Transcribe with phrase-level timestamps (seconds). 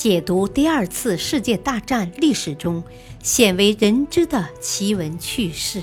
[0.00, 2.82] 解读第二次世界大战历史中
[3.22, 5.82] 鲜为人知的奇闻趣事。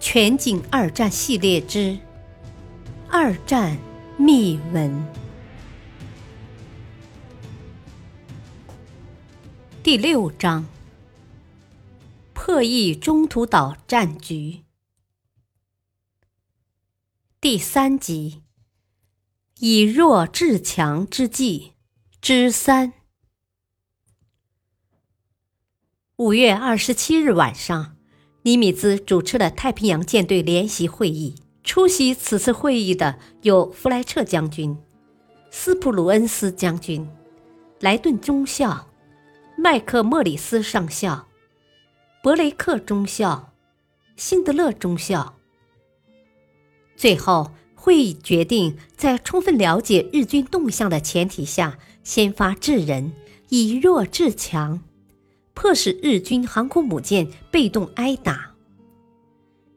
[0.00, 1.78] 全景二战系列之
[3.08, 3.78] 《二战
[4.16, 4.90] 秘闻》
[9.84, 10.66] 第六章：
[12.34, 14.62] 破译中途岛战局。
[17.40, 18.42] 第三集：
[19.58, 21.72] 以弱制强之计
[22.20, 22.92] 之三。
[26.16, 27.96] 五月二十七日晚上。
[28.46, 31.34] 尼米兹主持了太平洋舰队联席会议。
[31.64, 34.78] 出席此次会议的有弗莱彻将军、
[35.50, 37.04] 斯普鲁恩斯将军、
[37.80, 38.86] 莱顿中校、
[39.58, 41.26] 麦克莫里斯上校、
[42.22, 43.52] 伯雷克中校、
[44.14, 45.34] 辛德勒中校。
[46.94, 47.50] 最后，
[47.86, 53.12] 会议决定在充分了解日军动向的前提下，先发制人，
[53.48, 54.80] 以弱制强。
[55.54, 58.56] 迫使日军航空母舰被动挨打。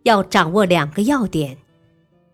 [0.02, 1.60] 要掌握两个要点：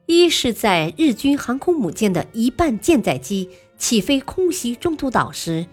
[0.05, 5.67] 一是，在日军航空母舰的一半舰载机起飞空袭中途岛时，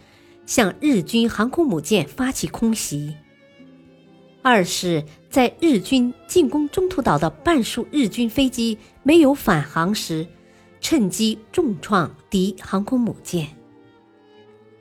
[0.47, 3.15] 向日军航空母舰发起空袭；
[4.43, 10.27] 二是，在日军进攻中途岛的半数日军飞机没有返航时，
[10.81, 13.57] 趁机重创敌航空母舰。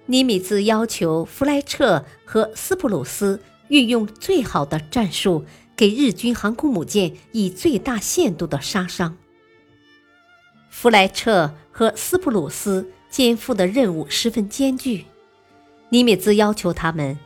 [0.08, 5.46] 尼米兹要求弗莱彻和斯普鲁斯运用最好的战术，
[5.76, 9.16] 给日军航空母舰以最大限度的杀伤。
[10.72, 15.06] 弗莱彻和斯普鲁斯肩负的任务十分艰巨。
[15.90, 17.20] 尼米兹要求他们：“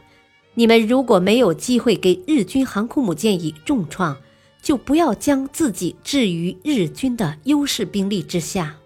[0.55, 4.17] 你们如果没有机会给日军航空母舰以重创，
[4.61, 8.77] 就不要将自己置于日军的优势兵力之下。”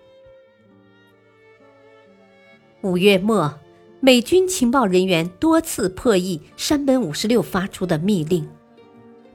[2.83, 3.57] 五月末。
[4.01, 8.47] 美军情报人员多次破译山本五十六发出的密令。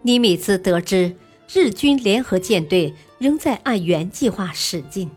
[0.01, 1.15] 尼米兹得知
[1.53, 5.11] 日军联合舰队仍在按原计划驶进。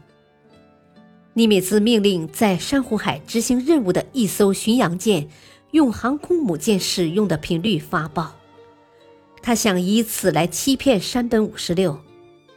[1.33, 5.29] 尼米兹命令在珊瑚海执行任务的一艘巡洋舰
[5.77, 8.35] 用航空母舰使用的频率发报。
[9.43, 12.01] 他想以此来欺骗山本五十六，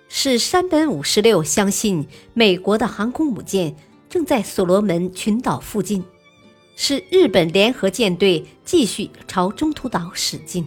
[0.08, 3.76] 使山本五十六相信美国的航空母舰
[4.08, 6.03] 正在所罗门群岛附近。
[6.76, 10.66] 使日本联合舰队继续朝中途岛驶进。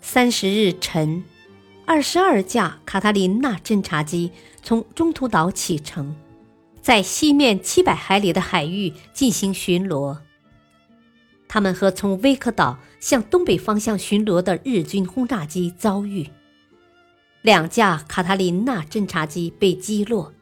[0.00, 1.24] 三十日晨，
[1.84, 4.30] 二十二架卡塔琳娜侦察机
[4.62, 6.14] 从中途岛启程，
[6.80, 10.18] 在西面七百海里的海域进行巡逻。
[11.48, 16.28] 他们和从威克岛向东北方向巡逻的日军轰炸机遭遇，
[17.42, 20.32] 两架卡塔琳娜侦察机被击落。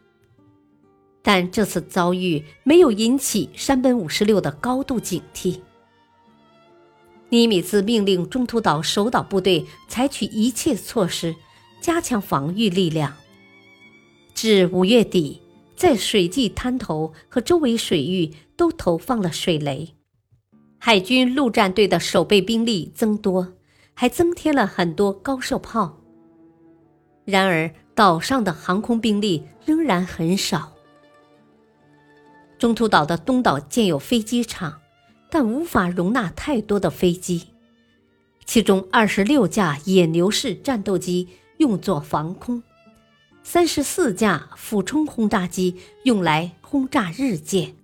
[1.22, 5.60] 但这次遭遇没有引起山本五十六的高度警惕。
[7.30, 11.34] 尼米兹命令中途岛守岛部队采取一切措施，
[11.82, 13.14] 加强防御力量。
[14.34, 15.42] 至五月底，
[15.78, 19.94] 在水际滩头和周围水域都投放了水雷。
[20.76, 23.54] 海军陆战队的守备兵力增多，
[23.94, 26.00] 还增添了很多高射炮。
[27.24, 30.72] 然而，岛上的航空兵力仍然很少。
[32.58, 34.80] 中途岛的东岛建有飞机场，
[35.30, 37.46] 但无法容纳太多的飞机。
[38.44, 41.28] 其中二十六架野牛式战斗机
[41.58, 42.60] 用作防空，
[43.50, 47.74] 三十四架俯冲轰炸机用来轰炸日舰。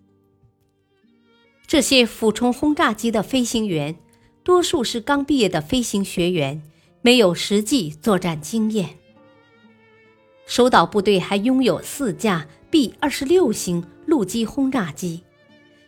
[1.66, 3.96] 这些俯冲轰炸机的飞行员
[4.42, 6.62] 多数是刚毕业的飞行学员，
[7.00, 8.98] 没有实际作战经验。
[10.44, 13.82] 守岛部队还拥有四架 B 二十六型。
[14.04, 15.22] 陆基轰炸机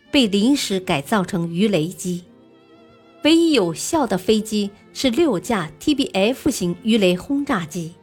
[0.09, 2.23] 被临时改造成鱼雷机，
[3.23, 7.93] 唯一有效的飞机是六架 TBF 型鱼雷轰炸机。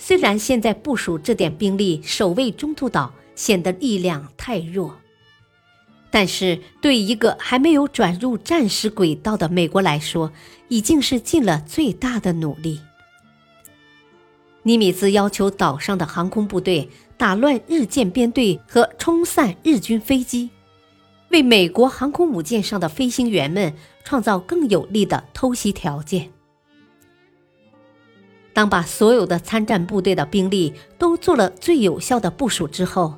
[0.00, 4.96] 虽然现在部署这点兵力守卫中途岛显得力量太弱，
[6.10, 10.32] 但是对一个还没有转入战时轨道的美国来说，
[10.68, 12.80] 已经是尽了最大的努力。
[14.62, 16.88] 尼米兹要求岛上的航空部队。
[17.20, 20.48] 打乱日舰编队和冲散日军飞机，
[21.28, 23.74] 为美国航空母舰上的飞行员们
[24.04, 26.32] 创造更有利的偷袭条件。
[28.60, 33.14] 当把所有的参战部队的兵力都做了最有效的部署之后，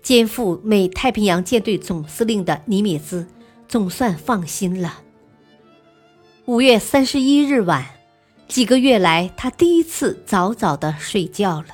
[0.00, 3.26] 肩负美太平洋舰队总司令的尼米兹
[3.68, 5.02] 总算放心了。
[6.46, 7.84] 五月三十一日晚，
[8.48, 11.66] 几个月来他第一次早早的睡觉了。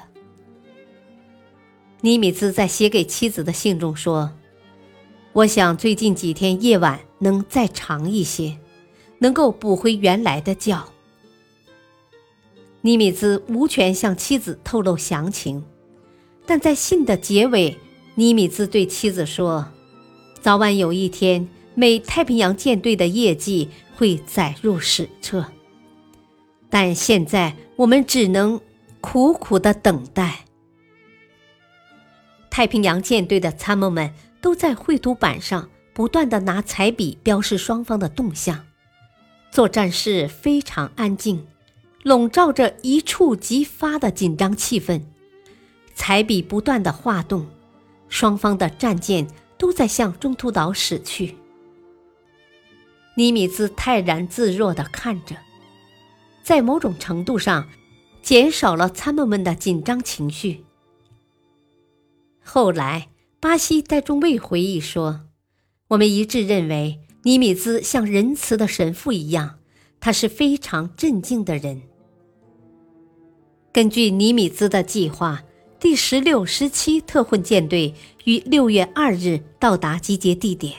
[2.00, 4.32] 尼米兹在写给妻子的信中说
[5.32, 8.58] ：“我想最近几天夜晚能再长一些，
[9.20, 10.84] 能够补回原来的觉。”
[12.84, 15.64] 尼米兹无权向妻子透露详情，
[16.44, 17.78] 但在信的结尾，
[18.14, 19.68] 尼米兹对妻子说
[20.42, 25.46] ：“早晚有一天，美太平洋舰队的业绩会载入史册。”
[26.68, 28.60] 但现在我们只能
[29.00, 30.44] 苦苦的等待。
[32.50, 38.66] 太平洋舰队的参谋们都在绘图板上不断的拿彩笔标示双方的动向，
[39.50, 41.46] 作战室非常安静，
[42.04, 45.02] 笼罩着一触即发的紧张气氛。
[45.94, 47.46] 彩笔不断的画动，
[48.08, 49.26] 双方的战舰
[49.58, 51.34] 都在向中途岛驶去。
[53.16, 55.36] 尼米兹泰然自若的看着。
[56.42, 57.68] 在某种程度上，
[58.20, 60.64] 减少了参谋们的紧张情绪。
[62.42, 63.08] 后来，
[63.40, 65.22] 巴西在中尉回忆说
[65.88, 69.58] ：“我们一致认为，尼米兹像仁慈的神父一样，
[70.00, 71.80] 他是非常镇静的人。”
[73.74, 75.42] 根据尼米兹的计划，
[75.80, 77.92] 第十六、十七特混舰队
[78.22, 80.72] 于六月二日到达集结地点，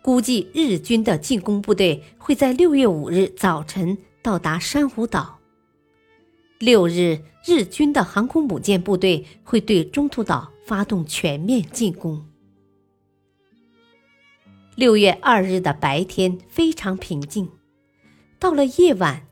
[0.00, 3.98] 估计日军的进攻部队会在六月五日早晨。
[4.22, 5.40] 到达珊瑚岛。
[6.60, 12.24] 六日，日军的航空母舰部队会对中途岛发动全面进攻。
[14.76, 17.50] 六月二日的白天非常平静，
[18.38, 19.26] 到了夜晚，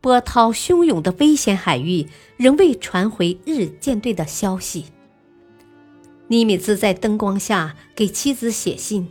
[0.00, 2.06] 波涛汹涌的危险海域
[2.36, 4.86] 仍未传回日舰队的消息。
[6.28, 9.08] 尼米兹在灯光下给妻子写信：“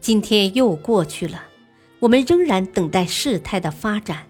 [0.00, 1.44] 今天又过去了。”
[2.00, 4.26] 我们仍然等待事态的发展，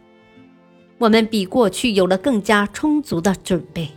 [0.98, 3.88] 我们比过去有了更加充足的准备。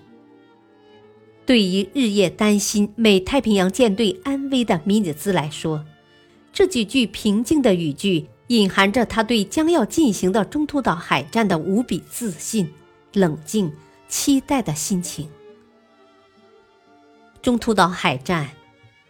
[1.45, 5.85] 对于日夜担心美太平洋舰队安危的米尼兹来说，
[6.51, 12.73] 这几句平静的语句隐含着他对将要进行的中途岛海战的无比自信、
[13.13, 13.73] 冷静、
[14.07, 15.29] 期待的心情。
[17.41, 18.49] 中途岛海战，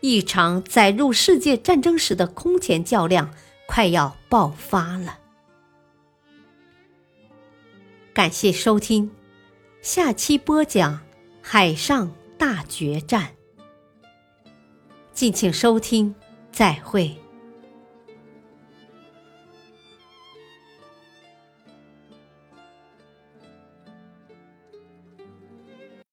[0.01, 3.33] 一场载入世界战争史的空前较量。
[3.69, 5.19] 快要爆发了！
[8.13, 9.11] 感谢收听，
[9.81, 11.01] 下期播讲
[11.41, 13.33] 海上大决战。
[15.13, 16.15] 敬请收听，
[16.53, 17.13] 再会。